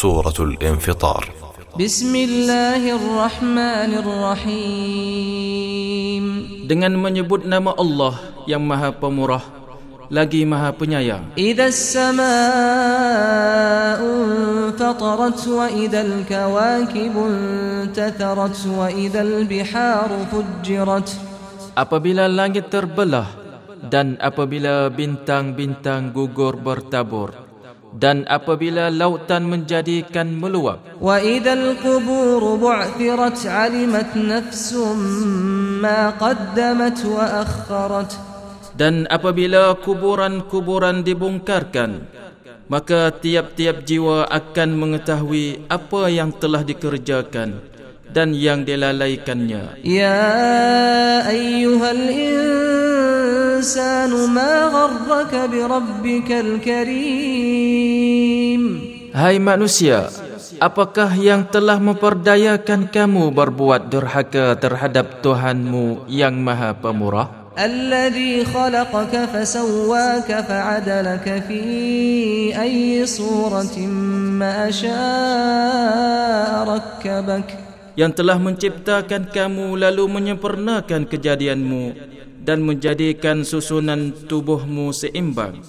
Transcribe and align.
سورة 0.00 0.38
الانفطار 0.40 1.28
بسم 1.76 2.14
الله 2.14 2.82
الرحمن 2.94 3.92
الرحيم 4.00 5.04
dengan 6.70 6.96
menyebut 6.96 7.44
nama 7.44 7.76
Allah 7.76 8.16
yang 8.48 8.64
Maha 8.64 8.96
Pemurah 8.96 9.44
lagi 10.08 10.48
Maha 10.48 10.72
Penyayang. 10.72 11.36
إذا 11.36 11.66
السماء 11.74 12.30
انفطرت 14.00 15.42
وإذا 15.48 16.00
الكواكب 16.00 17.14
انتثرت 17.18 18.58
وإذا 18.70 19.20
البحار 19.20 20.10
فجرت 20.32 21.08
Apabila 21.76 22.24
langit 22.24 22.72
terbelah 22.72 23.26
dan 23.84 24.16
apabila 24.16 24.88
bintang-bintang 24.88 26.14
gugur 26.14 26.56
bertabur 26.56 27.50
dan 27.95 28.27
apabila 28.27 28.91
lautan 28.91 29.47
menjadikan 29.47 30.27
meluap 30.35 30.83
wa 30.99 31.15
idzal 31.23 31.79
qubur 31.79 32.59
bu'thirat 32.59 33.47
'alimat 33.47 34.11
nafsum 34.19 34.99
ma 35.79 36.11
qaddamat 36.19 36.97
wa 37.07 37.25
akhkharat 37.47 38.11
dan 38.75 39.07
apabila 39.07 39.79
kuburan-kuburan 39.79 41.07
dibongkarkan 41.07 42.03
maka 42.67 43.13
tiap-tiap 43.13 43.85
jiwa 43.85 44.25
akan 44.27 44.69
mengetahui 44.75 45.69
apa 45.69 46.09
yang 46.09 46.33
telah 46.33 46.65
dikerjakan 46.65 47.61
dan 48.15 48.31
yang 48.31 48.63
dilalaikannya. 48.63 49.83
Ya 49.83 50.23
ayyuhal 51.27 52.05
insan 52.09 52.64
الإنسان 53.64 54.12
ما 54.28 54.68
غرك 54.68 55.32
بربك 55.48 56.30
الكريم 56.44 57.82
Hai 59.10 59.42
manusia, 59.42 60.06
apakah 60.62 61.10
yang 61.18 61.42
telah 61.42 61.82
memperdayakan 61.82 62.86
kamu 62.86 63.34
berbuat 63.34 63.90
durhaka 63.90 64.54
terhadap 64.54 65.18
Tuhanmu 65.18 66.06
yang 66.06 66.38
Maha 66.38 66.78
Pemurah? 66.78 67.50
الذي 67.58 68.46
خلقك 68.46 69.14
فسواك 69.34 70.30
فعدلك 70.30 71.26
في 71.50 71.62
أي 72.54 73.02
صورة 73.02 73.76
ما 74.38 74.70
شاء 74.70 74.94
ركبك 76.64 77.48
Yang 77.98 78.22
telah 78.22 78.38
menciptakan 78.38 79.34
kamu 79.34 79.74
lalu 79.74 80.06
menyempurnakan 80.06 81.10
kejadianmu 81.10 81.98
dan 82.44 82.64
menjadikan 82.64 83.42
susunan 83.44 84.12
tubuhmu 84.26 84.90
seimbang. 84.94 85.60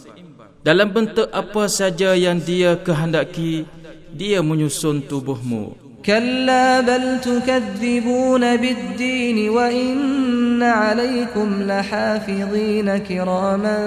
Dalam 0.62 0.94
bentuk 0.94 1.28
apa 1.34 1.66
saja 1.66 2.14
yang 2.14 2.38
dia 2.38 2.78
kehendaki, 2.78 3.66
dia 4.14 4.40
menyusun 4.46 5.02
tubuhmu. 5.02 5.82
كلا 6.02 6.82
بل 6.82 7.22
تكذبون 7.22 8.44
بالدين 8.58 9.50
وإن 9.50 10.64
عليكم 10.64 11.50
لحافظين 11.64 12.98
كراما 12.98 13.78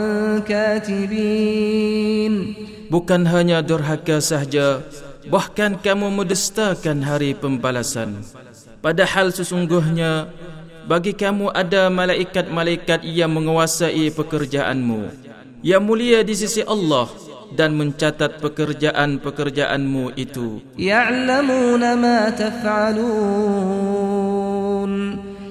كاتبين 0.46 2.34
Bukan 2.84 3.26
hanya 3.26 3.58
durhaka 3.58 4.22
sahaja, 4.22 4.78
bahkan 5.26 5.74
kamu 5.74 6.14
mendustakan 6.14 7.02
hari 7.02 7.34
pembalasan. 7.34 8.22
Padahal 8.78 9.34
sesungguhnya 9.34 10.30
bagi 10.89 11.13
kamu 11.13 11.53
ada 11.53 11.85
malaikat-malaikat 11.93 13.05
yang 13.05 13.29
menguasai 13.29 14.09
pekerjaanmu. 14.09 15.13
Yang 15.61 15.83
mulia 15.85 16.25
di 16.25 16.33
sisi 16.33 16.65
Allah 16.65 17.05
dan 17.53 17.77
mencatat 17.77 18.41
pekerjaan-pekerjaanmu 18.41 20.17
itu. 20.17 20.65
Ya'lamuna 20.81 21.93
ma 21.93 22.33
taf'alun 22.33 24.08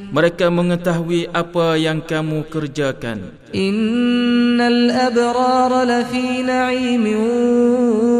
mereka 0.08 0.48
mengetahui 0.48 1.28
apa 1.32 1.76
yang 1.76 2.00
kamu 2.00 2.48
kerjakan. 2.48 3.36
Innal 3.52 4.92
abrar 4.92 5.72
lafi 5.84 6.40
na'im 6.44 7.04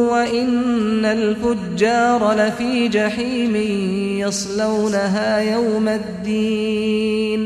wa 0.08 0.24
innal 0.28 1.36
fujjar 1.40 2.20
lafi 2.20 2.92
jahim 2.92 3.56
yaslawnaha 4.20 5.44
yawmaddin. 5.56 7.40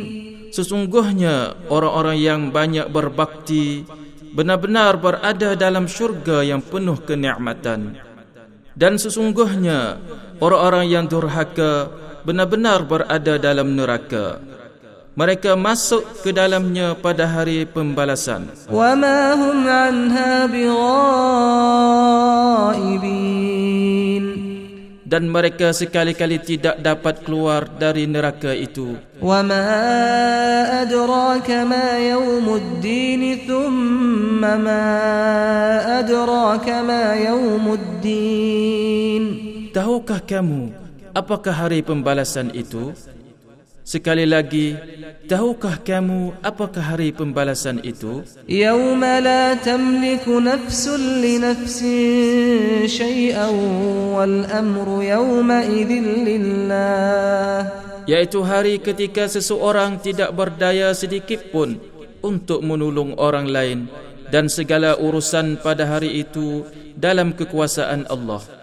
Sesungguhnya 0.52 1.56
orang-orang 1.72 2.18
yang 2.20 2.40
banyak 2.52 2.90
berbakti 2.92 3.88
benar-benar 4.36 5.00
berada 5.00 5.56
dalam 5.56 5.88
syurga 5.88 6.44
yang 6.44 6.60
penuh 6.60 7.00
kenikmatan. 7.00 7.96
Dan 8.72 8.96
sesungguhnya 8.96 10.00
orang-orang 10.40 10.88
yang 10.88 11.04
durhaka 11.04 11.92
benar-benar 12.26 12.86
berada 12.86 13.34
dalam 13.38 13.74
neraka. 13.74 14.38
Mereka 15.12 15.52
masuk 15.60 16.24
ke 16.24 16.32
dalamnya 16.32 16.96
pada 16.96 17.28
hari 17.28 17.68
pembalasan. 17.68 18.48
dan 25.12 25.28
mereka 25.28 25.76
sekali-kali 25.76 26.40
tidak 26.40 26.80
dapat 26.80 27.20
keluar 27.20 27.68
dari 27.68 28.08
neraka 28.08 28.56
itu. 28.56 28.96
tahukah 39.76 40.20
kamu 40.24 40.81
apakah 41.12 41.54
hari 41.54 41.80
pembalasan 41.84 42.52
itu? 42.52 42.92
Sekali 43.82 44.22
lagi, 44.22 44.78
tahukah 45.26 45.82
kamu 45.82 46.38
apakah 46.38 46.94
hari 46.94 47.10
pembalasan 47.10 47.82
itu? 47.82 48.22
Yawma 48.46 49.18
la 49.18 49.58
tamliku 49.58 50.38
nafsun 50.38 51.18
li 51.18 51.42
nafsin 51.42 52.86
syai'an 52.86 53.50
wal 54.14 54.46
amru 54.54 55.02
yawma 55.02 55.66
idhin 55.66 56.22
lillah. 56.22 57.66
Yaitu 58.06 58.46
hari 58.46 58.78
ketika 58.78 59.26
seseorang 59.26 59.98
tidak 59.98 60.30
berdaya 60.30 60.94
sedikit 60.94 61.50
pun 61.50 61.82
untuk 62.22 62.62
menolong 62.62 63.18
orang 63.18 63.50
lain 63.50 63.90
dan 64.30 64.46
segala 64.46 64.94
urusan 64.94 65.58
pada 65.58 65.90
hari 65.90 66.22
itu 66.22 66.62
dalam 66.94 67.34
kekuasaan 67.34 68.06
Allah. 68.06 68.61